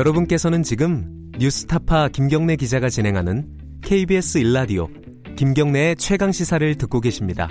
여러분께서는 0.00 0.62
지금 0.62 1.30
뉴스타파 1.38 2.08
김경래 2.08 2.56
기자가 2.56 2.88
진행하는 2.88 3.46
KBS 3.82 4.38
일라디오 4.38 4.88
김경래의 5.36 5.96
최강 5.96 6.32
시사를 6.32 6.74
듣고 6.76 7.02
계십니다. 7.02 7.50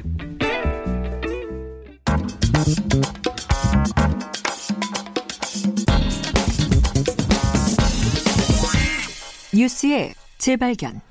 뉴스의 9.54 10.16
재발견. 10.40 11.02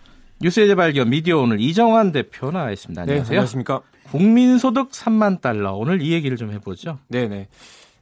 뉴스의 0.41 0.67
재발견 0.67 1.09
미디어 1.09 1.39
오늘 1.39 1.61
이정환 1.61 2.11
대표 2.11 2.51
나와 2.51 2.73
있습니다. 2.73 3.05
네, 3.05 3.13
안녕하세요. 3.13 3.39
안녕하십니까. 3.39 3.83
국민소득 4.11 4.91
3만 4.91 5.41
달러 5.41 5.75
오늘 5.75 6.03
이 6.03 6.11
얘기를 6.13 6.37
좀 6.37 6.51
해보죠. 6.51 6.99
네네. 7.07 7.47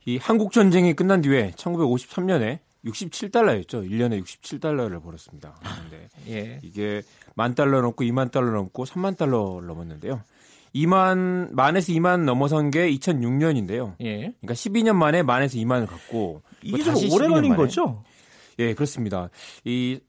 이 0.06 0.16
한국 0.16 0.52
전쟁이 0.52 0.94
끝난 0.94 1.20
뒤에 1.20 1.50
1953년에 1.56 2.60
67달러였죠. 2.86 3.88
1년에 3.90 4.22
67달러를 4.22 5.02
벌었습니다. 5.02 5.56
그런데 5.60 6.08
예. 6.28 6.60
이게 6.62 7.02
만 7.34 7.54
달러 7.54 7.80
넘고 7.80 8.04
2만 8.04 8.30
달러 8.30 8.50
넘고 8.52 8.84
3만 8.84 9.16
달러 9.16 9.60
넘었는데요. 9.66 10.22
2만 10.74 11.52
만에서 11.52 11.92
2만 11.92 12.24
넘어선 12.24 12.70
게 12.70 12.90
2006년인데요. 12.92 13.94
예. 14.02 14.16
그러니까 14.40 14.54
12년 14.54 14.94
만에 14.94 15.22
만에서 15.22 15.58
2만을 15.58 15.86
갖고 15.86 16.42
이게 16.62 16.76
뭐좀 16.76 16.94
다시 16.94 17.08
오래 17.12 17.26
12년 17.26 17.30
걸린 17.32 17.50
만에. 17.50 17.62
거죠? 17.62 18.02
예, 18.58 18.74
그렇습니다. 18.74 19.30
이 19.64 20.00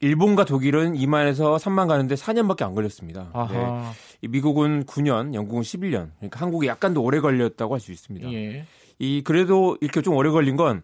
일본과 0.00 0.44
독일은 0.44 0.94
2만에서 0.94 1.58
3만 1.58 1.88
가는데 1.88 2.16
4년밖에 2.16 2.62
안 2.62 2.74
걸렸습니다. 2.74 3.22
네. 3.22 3.28
아하. 3.32 3.92
이 4.20 4.28
미국은 4.28 4.84
9년, 4.84 5.32
영국은 5.34 5.62
11년. 5.62 6.10
그러니까 6.16 6.40
한국이 6.40 6.66
약간 6.66 6.92
더 6.92 7.00
오래 7.00 7.20
걸렸다고 7.20 7.74
할 7.74 7.80
수 7.80 7.92
있습니다. 7.92 8.30
예. 8.32 8.66
이 8.98 9.22
그래도 9.22 9.76
이렇게 9.80 10.02
좀 10.02 10.14
오래 10.14 10.30
걸린 10.30 10.56
건 10.56 10.82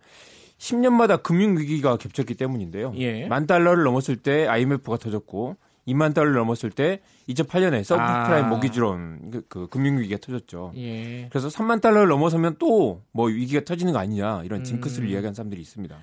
10년마다 0.62 1.20
금융 1.22 1.56
위기가 1.58 1.96
겹쳤기 1.96 2.34
때문인데요. 2.34 2.92
예. 2.96 3.26
만 3.26 3.46
달러를 3.48 3.82
넘었을 3.82 4.16
때 4.16 4.46
IMF가 4.46 4.96
터졌고 4.96 5.56
2만 5.88 6.14
달러를 6.14 6.34
넘었을 6.36 6.70
때 6.70 7.00
2008년에 7.28 7.82
서브프라임 7.82 8.44
아. 8.44 8.48
모기지론 8.48 9.30
그, 9.32 9.42
그 9.48 9.66
금융 9.66 9.98
위기가 9.98 10.20
터졌죠. 10.20 10.72
예. 10.76 11.26
그래서 11.30 11.48
3만 11.48 11.80
달러를 11.80 12.08
넘어서면 12.08 12.56
또 12.58 13.00
뭐 13.10 13.26
위기가 13.26 13.64
터지는 13.64 13.92
거 13.92 13.98
아니냐 13.98 14.42
이런 14.44 14.62
징크스를 14.62 15.08
음. 15.08 15.10
이야기하는 15.10 15.34
사람들이 15.34 15.60
있습니다. 15.60 15.96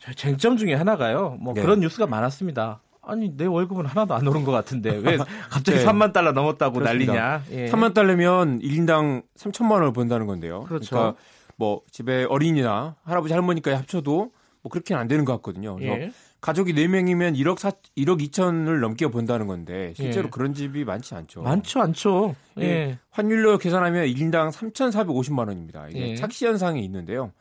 저 0.00 0.12
쟁점 0.12 0.56
중에 0.56 0.74
하나가요. 0.74 1.36
뭐 1.40 1.54
네. 1.54 1.62
그런 1.62 1.78
뉴스가 1.80 2.08
많았습니다. 2.08 2.80
아니 3.02 3.36
내 3.36 3.46
월급은 3.46 3.86
하나도 3.86 4.14
안 4.14 4.26
오른 4.26 4.44
것 4.44 4.50
같은데 4.50 4.90
왜 4.96 5.16
갑자기 5.48 5.78
네. 5.78 5.84
3만 5.84 6.12
달러 6.12 6.32
넘었다고 6.32 6.74
그렇습니다. 6.80 7.12
난리냐? 7.12 7.42
예. 7.52 7.70
3만 7.70 7.94
달러면 7.94 8.58
1인당 8.60 9.22
3천만 9.36 9.72
원을 9.72 9.92
번다는 9.92 10.26
건데요. 10.26 10.64
그렇죠. 10.64 10.96
러니까 10.96 11.20
뭐 11.58 11.82
집에 11.90 12.24
어린이나 12.24 12.96
할아버지 13.02 13.34
할머니까지 13.34 13.76
합쳐도 13.76 14.32
뭐 14.62 14.70
그렇게는 14.70 15.00
안 15.00 15.08
되는 15.08 15.24
것 15.24 15.32
같거든요. 15.34 15.74
그래서 15.74 16.00
예. 16.00 16.12
가족이 16.40 16.72
4명이면 16.72 17.36
1억 17.36 17.58
4, 17.58 17.72
1억 17.96 18.22
2천을 18.22 18.78
넘게 18.78 19.08
번다는 19.08 19.48
건데 19.48 19.92
실제로 19.96 20.26
예. 20.26 20.30
그런 20.30 20.54
집이 20.54 20.84
많지 20.84 21.14
않죠. 21.16 21.42
많죠, 21.42 21.80
않죠. 21.80 22.36
예. 22.60 22.64
예. 22.64 22.98
환율로 23.10 23.58
계산하면 23.58 24.06
1인당 24.06 24.52
3,450만 24.52 25.48
원입니다. 25.48 25.88
이게 25.88 26.10
예. 26.10 26.14
착시 26.14 26.46
현상이 26.46 26.84
있는데요. 26.84 27.32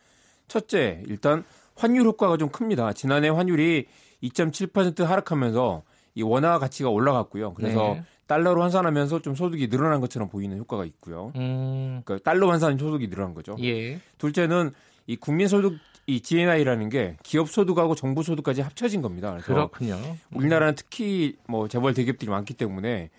첫째, 0.48 1.04
일단 1.08 1.44
환율 1.76 2.06
효과가 2.08 2.38
좀 2.38 2.50
큽니다. 2.50 2.94
지난해 2.94 3.30
환율이 3.30 3.86
2.7% 4.24 5.04
하락하면서 5.04 5.84
이 6.16 6.24
원화 6.24 6.58
가치가 6.58 6.90
올라갔고요. 6.90 7.54
그래서 7.54 7.94
네. 7.94 8.04
달러로 8.28 8.62
환산하면서 8.62 9.22
좀 9.22 9.36
소득이 9.36 9.70
늘어난 9.70 10.02
것처럼 10.02 10.30
보이는 10.30 10.58
효과가 10.58 10.86
있고요. 10.86 11.32
음. 11.36 12.02
그러니까 12.06 12.30
달러 12.30 12.50
환산 12.50 12.78
소득이 12.78 13.10
늘어난 13.10 13.34
거죠. 13.34 13.56
예. 13.62 14.00
둘째는 14.18 14.72
이 15.08 15.16
국민 15.16 15.48
소득 15.48 15.78
이 16.06 16.22
GNI라는 16.22 16.90
게 16.90 17.18
기업 17.24 17.50
소득하고 17.50 17.96
정부 17.96 18.24
소득까지 18.24 18.62
합쳐진 18.62 19.02
겁니다. 19.02 19.38
그렇군요. 19.42 19.98
우리나라는 20.34 20.76
특히 20.76 21.36
뭐 21.48 21.68
재벌 21.68 21.94
대기업들이 21.94 22.30
많기 22.30 22.54
때문에 22.54 23.10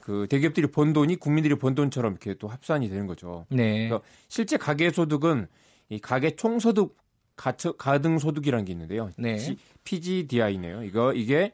그 0.00 0.26
대기업들이 0.30 0.68
번 0.68 0.94
돈이 0.94 1.16
국민들이 1.16 1.54
번 1.56 1.74
돈처럼 1.74 2.12
이렇게 2.12 2.34
또 2.34 2.48
합산이 2.48 2.88
되는 2.88 3.06
거죠. 3.06 3.44
네. 3.50 3.88
그러니까 3.88 4.00
실제 4.28 4.56
가계 4.56 4.90
소득은 4.90 5.46
이 5.90 5.98
가계 5.98 6.36
총 6.36 6.58
소득 6.58 6.96
가처 7.36 7.72
가등 7.72 8.18
소득이라는 8.18 8.64
게 8.64 8.72
있는데요. 8.72 9.10
네. 9.18 9.38
PGDI네요. 9.84 10.82
이거 10.82 11.12
이게 11.12 11.52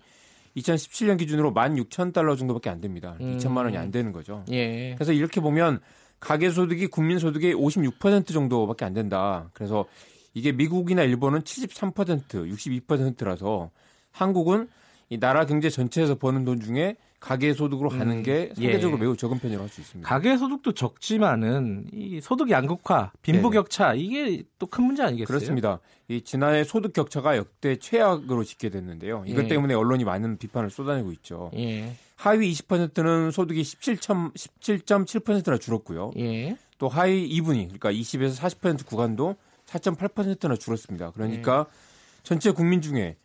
2017년 0.57 1.19
기준으로 1.19 1.53
16,000달러 1.53 2.39
정도밖에 2.39 2.71
안 2.71 2.81
됩니다. 2.81 3.17
음. 3.21 3.37
2천만 3.37 3.65
원이 3.65 3.77
안 3.77 3.91
되는 3.91 4.13
거죠. 4.13 4.45
예. 4.51 4.95
그래서 4.95 5.13
이렇게 5.13 5.41
보면 5.41 5.81
가계 6.21 6.51
소득이 6.51 6.87
국민 6.87 7.19
소득의 7.19 7.55
56% 7.55 8.33
정도밖에 8.33 8.85
안 8.85 8.95
된다. 8.95 9.51
그래서 9.53 9.85
이게 10.33 10.53
미국이나 10.53 11.03
일본은 11.03 11.41
73%, 11.41 12.51
62%라서 12.87 13.71
한국은 14.11 14.69
이 15.11 15.19
나라 15.19 15.45
경제 15.47 15.71
전체에서 15.71 16.15
버는 16.17 16.45
돈 16.45 16.61
중에 16.61 16.97
가계 17.21 17.55
소득으로 17.55 17.89
가는 17.89 18.19
음, 18.19 18.23
게 18.23 18.53
상대적으로 18.55 18.99
예. 18.99 19.03
매우 19.03 19.17
적은 19.17 19.39
편이라고 19.39 19.63
할 19.63 19.71
수 19.71 19.81
있습니다. 19.81 20.07
가계 20.07 20.37
소득도 20.37 20.73
적지만은 20.73 21.87
이 21.93 22.21
소득 22.21 22.51
양극화, 22.51 23.13
빈부 23.23 23.49
네네. 23.49 23.55
격차 23.55 23.95
이게 23.95 24.43
또 24.59 24.67
큰 24.67 24.85
문제 24.85 25.03
아니겠어요? 25.03 25.27
그렇습니다. 25.27 25.81
이 26.09 26.21
지난해 26.21 26.65
소득 26.65 26.93
격차가 26.93 27.37
역대 27.39 27.77
최악으로 27.77 28.45
집계됐는데요. 28.45 29.25
이것 29.27 29.45
예. 29.45 29.49
때문에 29.49 29.73
언론이 29.73 30.05
많은 30.05 30.37
비판을 30.37 30.69
쏟아내고 30.71 31.13
있죠. 31.13 31.51
예. 31.57 31.95
하위 32.17 32.53
20%는 32.53 33.31
소득이 33.31 33.63
17.7%나 33.63 35.59
줄었고요. 35.59 36.13
예. 36.19 36.57
또 36.79 36.89
하위 36.89 37.29
2분위 37.41 37.65
그러니까 37.67 37.91
20에서 37.93 38.37
40% 38.39 38.87
구간도 38.87 39.37
4.8%나 39.67 40.57
줄었습니다. 40.57 41.11
그러니까 41.13 41.67
예. 41.69 41.75
전체 42.23 42.51
국민 42.51 42.81
중에 42.81 43.17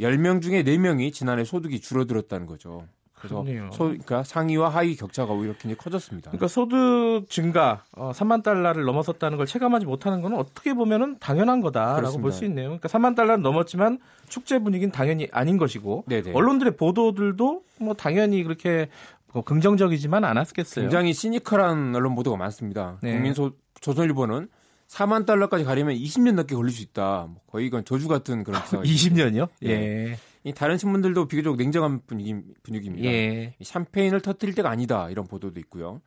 10명 0.00 0.40
중에 0.42 0.62
4명이 0.62 1.12
지난해 1.12 1.44
소득이 1.44 1.80
줄어들었다는 1.80 2.46
거죠. 2.46 2.86
그래서. 3.14 3.44
소, 3.72 3.84
그러니까 3.86 4.22
상위와 4.22 4.68
하위 4.68 4.94
격차가 4.94 5.32
오히려 5.32 5.52
굉장히 5.54 5.74
커졌습니다. 5.76 6.30
그러니까 6.30 6.46
소득 6.46 7.24
증가 7.28 7.82
어, 7.96 8.12
3만 8.14 8.44
달러를 8.44 8.84
넘어섰다는 8.84 9.36
걸 9.36 9.46
체감하지 9.46 9.86
못하는 9.86 10.22
건 10.22 10.34
어떻게 10.34 10.72
보면은 10.72 11.16
당연한 11.18 11.60
거다라고. 11.60 12.18
볼 12.20 12.30
수 12.30 12.44
있네요. 12.44 12.68
그러니까 12.68 12.88
3만 12.88 13.16
달러는 13.16 13.42
넘었지만 13.42 13.98
축제 14.28 14.60
분위기는 14.60 14.92
당연히 14.92 15.26
아닌 15.32 15.58
것이고 15.58 16.04
네네. 16.06 16.30
언론들의 16.32 16.76
보도들도 16.76 17.62
뭐 17.80 17.94
당연히 17.94 18.44
그렇게 18.44 18.88
뭐 19.32 19.42
긍정적이지만 19.42 20.22
않았겠어요. 20.24 20.84
굉장히 20.84 21.12
시니컬한 21.12 21.96
언론 21.96 22.14
보도가 22.14 22.36
많습니다. 22.36 22.98
네. 23.02 23.14
국민 23.14 23.34
소 23.34 23.50
조선일보는 23.80 24.48
4만 24.88 25.26
달러까지 25.26 25.64
가려면 25.64 25.94
20년 25.96 26.32
넘게 26.34 26.54
걸릴 26.54 26.72
수 26.72 26.82
있다. 26.82 27.26
뭐 27.30 27.42
거의 27.46 27.66
이건 27.66 27.84
저주 27.84 28.08
같은 28.08 28.42
그런 28.44 28.62
기사가 28.62 28.82
있습니다. 28.84 29.24
20년이요? 29.26 29.48
예. 29.64 29.70
예. 29.70 30.18
이 30.44 30.52
다른 30.52 30.78
신문들도 30.78 31.28
비교적 31.28 31.56
냉정한 31.56 32.00
분위기, 32.06 32.34
분위기입니다. 32.62 33.06
예. 33.08 33.54
이 33.58 33.64
샴페인을 33.64 34.20
터뜨릴 34.22 34.54
때가 34.54 34.70
아니다 34.70 35.10
이런 35.10 35.26
보도도 35.26 35.60
있고요. 35.60 36.00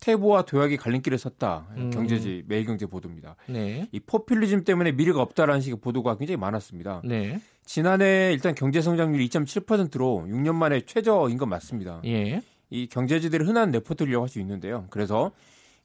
태보와 0.00 0.42
도약이 0.44 0.76
갈림길에 0.76 1.16
섰다. 1.16 1.68
음. 1.76 1.90
경제지 1.90 2.42
매일경제 2.48 2.84
보도입니다. 2.86 3.36
네. 3.48 3.88
이 3.92 4.00
포퓰리즘 4.00 4.64
때문에 4.64 4.92
미래가 4.92 5.22
없다라는 5.22 5.62
식의 5.62 5.78
보도가 5.80 6.18
굉장히 6.18 6.36
많았습니다. 6.36 7.00
네. 7.04 7.40
지난해 7.64 8.30
일단 8.32 8.54
경제 8.54 8.82
성장률이 8.82 9.26
2.7%로 9.28 10.26
6년 10.28 10.54
만에 10.54 10.82
최저인 10.82 11.38
건 11.38 11.48
맞습니다. 11.48 12.02
예. 12.04 12.42
이 12.68 12.88
경제지들의 12.88 13.44
흔한 13.44 13.70
레퍼토리라고 13.70 14.22
할 14.22 14.28
수 14.28 14.38
있는데요. 14.40 14.86
그래서 14.90 15.30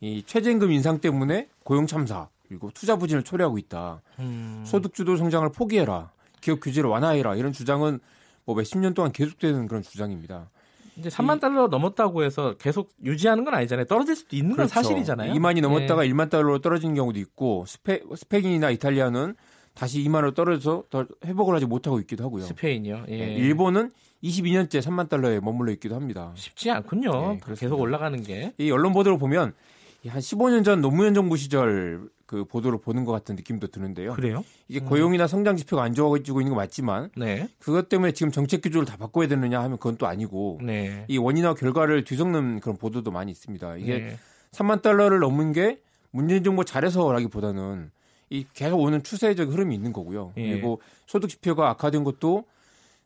이 0.02 0.24
최저임금 0.26 0.72
인상 0.72 1.00
때문에 1.00 1.48
고용 1.64 1.88
참사 1.88 2.28
그리고 2.48 2.70
투자 2.74 2.98
부진을 2.98 3.24
초래하고 3.24 3.58
있다. 3.60 4.02
음. 4.20 4.64
소득 4.66 4.94
주도 4.94 5.16
성장을 5.16 5.50
포기해라. 5.52 6.12
기업 6.42 6.60
규제를 6.60 6.90
완화해라. 6.90 7.36
이런 7.36 7.54
주장은 7.54 8.00
뭐 8.44 8.56
몇십 8.56 8.80
년 8.80 8.94
동안 8.94 9.12
계속되는 9.12 9.68
그런 9.68 9.84
주장입니다. 9.84 10.50
이제 10.98 11.10
3만 11.10 11.40
달러 11.40 11.68
넘었다고 11.68 12.24
해서 12.24 12.56
계속 12.58 12.90
유지하는 13.04 13.46
건 13.46 13.54
아니잖아요. 13.54 13.86
떨어질 13.86 14.16
수도 14.16 14.36
있는 14.36 14.58
건 14.58 14.68
사실이잖아요. 14.68 15.34
2만이 15.34 15.58
예. 15.58 15.62
넘었다가 15.62 16.04
1만 16.04 16.30
달러로 16.30 16.60
떨어지는 16.60 16.96
경우도 16.96 17.20
있고 17.20 17.66
스페, 17.68 18.02
스페인이나 18.14 18.72
이탈리아는 18.72 19.36
다시 19.74 20.04
2만으로 20.04 20.36
떨어져서 20.36 20.84
더 20.90 21.06
회복을 21.24 21.56
하지 21.56 21.66
못하고 21.66 22.00
있기도 22.02 22.26
하고요. 22.26 22.44
스페인이요. 22.44 23.06
예. 23.08 23.14
예, 23.14 23.34
일본은 23.36 23.92
22년째 24.24 24.82
3만 24.82 25.08
달러에 25.08 25.40
머물러 25.40 25.72
있기도 25.74 25.96
합니다. 25.96 26.34
쉽지 26.36 26.70
않군요. 26.70 27.12
네. 27.34 27.40
계속 27.56 27.80
올라가는 27.80 28.22
게. 28.22 28.54
이 28.58 28.70
언론 28.70 28.92
보도를 28.92 29.18
보면 29.18 29.54
이 29.54 29.81
한 30.10 30.20
15년 30.20 30.64
전 30.64 30.82
노무현 30.82 31.14
정부 31.14 31.38
시절 31.38 32.10
그 32.26 32.46
보도를 32.46 32.80
보는 32.80 33.04
것 33.04 33.12
같은 33.12 33.36
느낌도 33.36 33.68
드는데요. 33.68 34.14
그래요? 34.14 34.44
이게 34.70 34.80
고용이나 34.80 35.28
성장 35.28 35.58
지표가 35.58 35.84
안 35.84 35.94
좋아지고 35.94 36.40
있는 36.40 36.52
거 36.52 36.56
맞지만 36.56 37.10
네. 37.18 37.50
그것 37.60 37.90
때문에 37.90 38.14
지금 38.14 38.32
정책 38.32 38.62
기조를 38.62 38.86
다 38.86 38.96
바꿔야 38.96 39.28
되느냐 39.28 39.62
하면 39.62 39.78
그건 39.78 39.98
또 39.98 40.08
아니고 40.08 40.60
네. 40.64 41.06
이 41.10 41.18
원인과 41.18 41.56
결과를 41.56 42.06
뒤섞는 42.06 42.62
그런 42.62 42.78
보도도 42.78 43.12
많이 43.12 43.32
있습니다. 43.32 43.78
이게 43.78 44.00
네. 44.00 44.18
3만 44.54 44.82
달러를 44.82 45.20
넘은 45.20 45.52
게 45.52 45.82
문재인 46.12 46.44
정부 46.44 46.64
잘해서라기보다는 46.64 47.92
이 48.30 48.46
계속 48.54 48.80
오는 48.80 49.04
추세적 49.04 49.52
흐름이 49.52 49.76
있는 49.76 49.92
거고요. 49.92 50.32
예. 50.38 50.52
그리고 50.52 50.82
소득 51.06 51.28
지표가 51.30 51.70
악화된 51.72 52.06
것도 52.06 52.46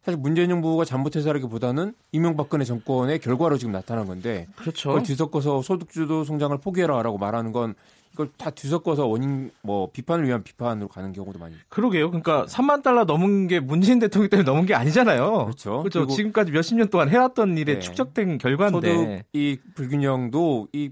사실 0.06 0.20
문재인 0.20 0.50
정부가 0.50 0.86
잘못해서라기보다는 0.86 1.96
이명박근혜 2.12 2.64
정권의 2.64 3.18
결과로 3.18 3.58
지금 3.58 3.72
나타난 3.72 4.06
건데 4.06 4.48
그렇죠. 4.56 4.90
그걸 4.90 5.04
뒤섞어서 5.04 5.64
소득주도 5.64 6.24
성장을 6.24 6.56
포기해라라고 6.60 7.18
말하는 7.18 7.52
건 7.52 7.74
이걸 8.14 8.30
다 8.38 8.52
뒤섞어서 8.52 9.08
원인 9.08 9.50
뭐 9.64 9.90
비판을 9.92 10.28
위한 10.28 10.44
비판으로 10.44 10.90
가는 10.90 11.12
경우도 11.12 11.40
많이 11.40 11.56
그러게요. 11.70 12.12
그러니까 12.12 12.46
3만 12.46 12.84
달러 12.84 13.04
넘은 13.04 13.48
게 13.48 13.60
문재인 13.60 13.98
대통령 13.98 14.30
때문에 14.30 14.46
넘은 14.46 14.68
게 14.68 14.76
아니잖아요. 14.76 15.46
그렇죠. 15.46 15.80
그렇죠. 15.80 16.06
지금까지 16.06 16.52
몇십 16.52 16.78
년 16.78 16.88
동안 16.90 17.10
해왔던 17.10 17.58
일에 17.58 17.74
네. 17.74 17.80
축적된 17.80 18.38
결과인데. 18.38 18.94
소득 18.94 19.24
이 19.34 19.58
불균형도 19.74 20.68
이 20.72 20.92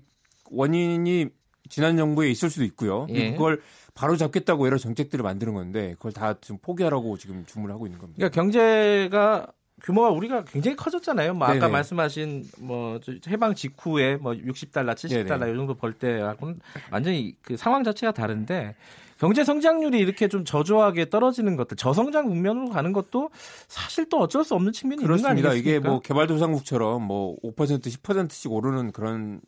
원인이 0.50 1.28
지난 1.70 1.98
정부에 1.98 2.30
있을 2.30 2.50
수도 2.50 2.64
있고요. 2.66 3.08
예. 3.10 3.32
그걸 3.32 3.62
바로 3.96 4.18
잡겠다고 4.18 4.66
여러 4.66 4.78
정책들을 4.78 5.24
만드는 5.24 5.54
건데 5.54 5.94
그걸 5.98 6.12
다 6.12 6.36
지금 6.42 6.58
포기하라고 6.62 7.18
지금 7.18 7.46
주문을 7.46 7.74
하고 7.74 7.86
있는 7.86 8.00
겁니다. 8.00 8.18
그러니까 8.18 8.36
경제가 8.42 9.48
규모가 9.84 10.10
우리가 10.10 10.46
굉장히 10.46 10.78
커졌잖아요. 10.78 11.34
뭐 11.34 11.46
아까 11.48 11.56
네네. 11.60 11.68
말씀하신 11.72 12.46
뭐 12.60 13.00
저- 13.04 13.12
해방 13.28 13.54
직후에 13.54 14.16
뭐 14.16 14.34
60달러, 14.34 14.94
70달러 14.94 15.40
네네. 15.40 15.52
이 15.52 15.56
정도 15.56 15.74
벌 15.74 15.94
때하고는 15.94 16.60
완전히 16.92 17.36
그 17.42 17.58
상황 17.58 17.84
자체가 17.84 18.14
다른데 18.14 18.76
경제 19.20 19.44
성장률이 19.44 20.00
이렇게 20.00 20.28
좀 20.28 20.44
저조하게 20.46 21.10
떨어지는 21.10 21.56
것들, 21.56 21.78
저성장 21.78 22.28
국면으로 22.28 22.70
가는 22.70 22.92
것도 22.94 23.30
사실 23.68 24.08
또 24.10 24.20
어쩔 24.20 24.44
수 24.44 24.54
없는 24.56 24.72
측면이 24.74 25.02
있는 25.02 25.08
거 25.08 25.22
그렇습니다. 25.22 25.50
아니겠습니까? 25.50 25.78
이게 25.78 25.88
뭐 25.88 26.00
개발도상국처럼 26.02 27.04
뭐 27.04 27.38
5% 27.44 27.82
10%씩 27.82 28.52
오르는 28.52 28.92
그런 28.92 29.40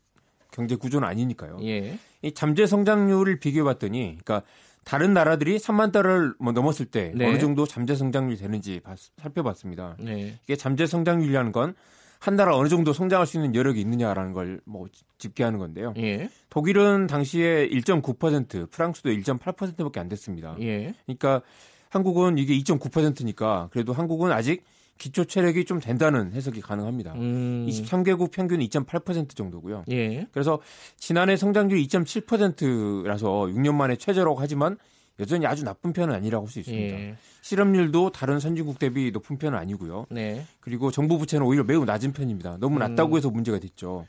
경제 0.56 0.76
구조는 0.76 1.08
아니니까요. 1.08 1.58
예. 1.64 2.00
이 2.22 2.32
잠재 2.34 2.66
성장률을 2.66 3.40
비교해 3.40 3.64
봤더니 3.66 4.18
그러니까 4.24 4.42
다른 4.86 5.14
나라들이 5.14 5.58
3만 5.58 5.92
달러를 5.92 6.34
뭐 6.40 6.54
넘었을 6.54 6.86
때 6.86 7.12
네. 7.16 7.28
어느 7.28 7.40
정도 7.40 7.66
잠재 7.66 7.96
성장률이 7.96 8.38
되는지 8.38 8.80
봤- 8.82 8.98
살펴봤습니다. 9.18 9.98
네. 10.00 10.38
이게 10.44 10.56
잠재 10.56 10.86
성장률이라는 10.88 11.52
건 11.52 11.76
한 12.20 12.36
나라 12.38 12.56
어느 12.58 12.70
정도 12.70 12.92
성장할 12.92 13.28
수 13.28 13.38
있는 13.38 13.54
여력이 13.54 13.80
있느냐라는 13.82 14.34
걸 14.34 14.60
뭐 14.66 14.88
집계하는 15.20 15.60
건데요. 15.60 15.94
예. 15.98 16.30
독일은 16.50 17.06
당시에 17.06 17.68
1.9%, 17.70 18.72
프랑스도 18.72 19.10
1.8%밖에 19.10 20.00
안 20.00 20.08
됐습니다. 20.10 20.56
예. 20.62 20.94
그러니까 21.06 21.42
한국은 21.90 22.38
이게 22.40 22.58
2.9%니까 22.58 23.68
그래도 23.72 23.94
한국은 23.94 24.32
아직 24.32 24.64
기초 24.98 25.26
체력이 25.26 25.66
좀 25.66 25.80
된다는 25.80 26.32
해석이 26.34 26.62
가능합니다. 26.62 27.14
음. 27.16 27.66
23개국 27.70 28.32
평균 28.32 28.60
2.8% 28.62 29.36
정도고요. 29.36 29.84
예. 29.92 30.26
그래서 30.32 30.60
지난해 30.98 31.36
성장률 31.36 31.78
2.7%라서 31.80 33.28
6년 33.48 33.74
만에 33.76 33.96
최저라고 33.98 34.38
하지만 34.40 34.78
여전히 35.20 35.46
아주 35.46 35.64
나쁜 35.64 35.94
편은 35.94 36.14
아니라고 36.14 36.46
할 36.46 36.52
수 36.52 36.60
있습니다. 36.60 36.96
예. 37.00 37.16
실업률도 37.42 38.12
다른 38.12 38.40
선진국 38.40 38.80
대비 38.80 39.12
높은 39.12 39.38
편은 39.38 39.58
아니고요. 39.58 40.08
네. 40.10 40.46
그리고 40.60 40.92
정부 40.92 41.18
부채는 41.18 41.46
오히려 41.46 41.64
매우 41.64 41.86
낮은 41.86 42.14
편입니다. 42.14 42.58
너무 42.60 42.80
낮다고 42.80 43.18
해서 43.18 43.30
문제가 43.30 43.60
됐죠. 43.60 44.08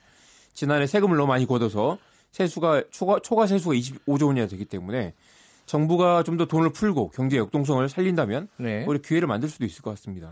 지난해 0.55 0.87
세금을 0.87 1.17
너무 1.17 1.29
많이 1.29 1.47
걷어서 1.47 1.99
세수가 2.33 2.85
초과, 2.91 3.19
초과 3.21 3.47
세수가 3.47 3.75
25조 3.75 4.27
원이나 4.27 4.47
되기 4.47 4.65
때문에 4.65 5.15
정부가 5.67 6.23
좀 6.23 6.37
더 6.37 6.47
돈을 6.47 6.71
풀고 6.73 7.11
경제 7.11 7.37
역동성을 7.39 7.89
살린다면 7.89 8.49
네. 8.59 8.85
오히려 8.87 9.01
기회를 9.03 9.27
만들 9.29 9.49
수도 9.49 9.65
있을 9.65 9.83
것 9.83 9.91
같습니다. 9.91 10.31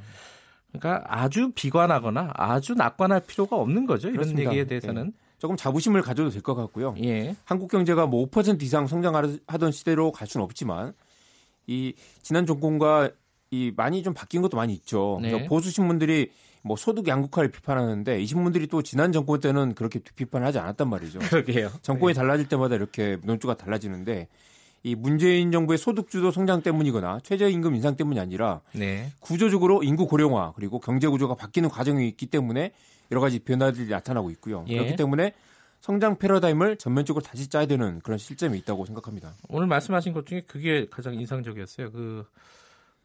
그러니까 0.78 1.04
아주 1.06 1.52
비관하거나 1.54 2.32
아주 2.34 2.74
낙관할 2.74 3.20
필요가 3.26 3.56
없는 3.56 3.86
거죠. 3.86 4.08
이런 4.08 4.18
그렇습니다. 4.18 4.50
얘기에 4.50 4.64
대해서는. 4.66 5.12
조금 5.38 5.56
자부심을 5.56 6.00
가져도 6.02 6.30
될 6.30 6.42
것 6.42 6.54
같고요. 6.54 6.94
예. 7.02 7.34
한국 7.44 7.70
경제가 7.70 8.06
뭐 8.06 8.26
5% 8.28 8.62
이상 8.62 8.86
성장하던 8.86 9.72
시대로 9.72 10.10
갈 10.10 10.26
수는 10.26 10.42
없지만 10.44 10.94
이 11.66 11.94
지난 12.22 12.46
정권과 12.46 13.10
이 13.50 13.72
많이 13.76 14.02
좀 14.02 14.14
바뀐 14.14 14.42
것도 14.42 14.56
많이 14.56 14.72
있죠. 14.74 15.18
네. 15.22 15.46
보수 15.46 15.70
신문들이 15.70 16.30
뭐 16.62 16.76
소득 16.76 17.06
양극화를 17.06 17.50
비판하는데 17.50 18.20
이 18.22 18.26
신문들이 18.26 18.68
또 18.68 18.82
지난 18.82 19.12
정권 19.12 19.38
때는 19.40 19.74
그렇게 19.74 20.00
비판하지 20.16 20.58
않았단 20.58 20.88
말이죠. 20.88 21.18
그러게요. 21.30 21.70
정권이 21.82 22.14
달라질 22.14 22.48
때마다 22.48 22.74
이렇게 22.74 23.18
논조가 23.22 23.56
달라지는데 23.58 24.28
이 24.84 24.94
문재인 24.94 25.50
정부의 25.50 25.78
소득주도 25.78 26.30
성장 26.30 26.60
때문이거나 26.60 27.20
최저임금 27.22 27.74
인상 27.74 27.96
때문이 27.96 28.20
아니라 28.20 28.60
네. 28.74 29.10
구조적으로 29.18 29.82
인구 29.82 30.06
고령화 30.06 30.52
그리고 30.54 30.78
경제 30.78 31.08
구조가 31.08 31.36
바뀌는 31.36 31.70
과정이 31.70 32.06
있기 32.08 32.26
때문에 32.26 32.70
여러 33.10 33.22
가지 33.22 33.38
변화들이 33.38 33.88
나타나고 33.88 34.30
있고요. 34.32 34.66
예. 34.68 34.76
그렇기 34.76 34.96
때문에 34.96 35.32
성장 35.80 36.18
패러다임을 36.18 36.76
전면적으로 36.76 37.22
다시 37.22 37.48
짜야 37.48 37.64
되는 37.64 38.00
그런 38.00 38.18
실점이 38.18 38.58
있다고 38.58 38.84
생각합니다. 38.84 39.32
오늘 39.48 39.66
말씀하신 39.68 40.12
것 40.12 40.26
중에 40.26 40.42
그게 40.46 40.86
가장 40.90 41.14
인상적이었어요. 41.14 41.90
그 41.90 42.26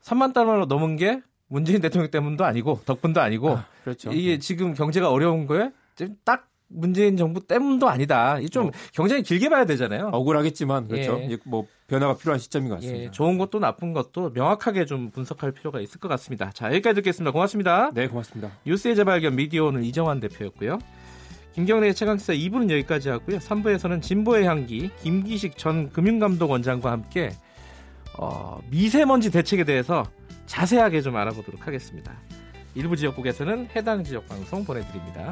3만 0.03 0.33
달러로 0.33 0.65
넘은 0.65 0.97
게 0.97 1.21
문재인 1.47 1.79
대통령 1.79 2.11
때문도 2.11 2.43
아니고 2.43 2.81
덕분도 2.85 3.21
아니고 3.21 3.57
그렇죠. 3.85 4.11
이게 4.11 4.37
지금 4.37 4.73
경제가 4.73 5.09
어려운 5.09 5.47
거에 5.47 5.71
딱 6.25 6.48
문재인 6.69 7.17
정부 7.17 7.45
때문도 7.45 7.89
아니다. 7.89 8.39
이좀 8.39 8.63
뭐. 8.65 8.71
굉장히 8.93 9.23
길게 9.23 9.49
봐야 9.49 9.65
되잖아요. 9.65 10.09
억울하겠지만 10.13 10.87
그렇죠. 10.87 11.19
예. 11.21 11.37
뭐 11.45 11.65
변화가 11.87 12.15
필요한 12.17 12.39
시점인 12.39 12.69
것 12.69 12.75
같습니다. 12.75 13.03
예, 13.05 13.11
좋은 13.11 13.37
것도 13.37 13.59
나쁜 13.59 13.93
것도 13.93 14.29
명확하게 14.29 14.85
좀 14.85 15.09
분석할 15.09 15.51
필요가 15.51 15.81
있을 15.81 15.99
것 15.99 16.07
같습니다. 16.09 16.51
자, 16.53 16.67
여기까지 16.67 16.95
듣겠습니다. 16.95 17.31
고맙습니다. 17.31 17.91
네, 17.93 18.07
고맙습니다. 18.07 18.51
뉴스의 18.65 18.95
재발견 18.95 19.35
미디어 19.35 19.65
오늘 19.65 19.83
이정환 19.83 20.19
대표였고요. 20.19 20.79
김경래의 21.53 21.95
최강시사 21.95 22.33
2부는 22.33 22.69
여기까지 22.69 23.09
하고요. 23.09 23.39
3부에서는 23.39 24.01
진보의 24.01 24.45
향기 24.45 24.91
김기식 25.01 25.57
전 25.57 25.89
금융감독원장과 25.89 26.91
함께 26.91 27.31
어, 28.17 28.59
미세먼지 28.69 29.31
대책에 29.31 29.63
대해서 29.63 30.05
자세하게 30.45 31.01
좀 31.01 31.15
알아보도록 31.15 31.65
하겠습니다. 31.65 32.13
일부 32.75 32.95
지역국에서는 32.95 33.69
해당 33.75 34.03
지역 34.03 34.27
방송 34.27 34.63
보내드립니다. 34.63 35.31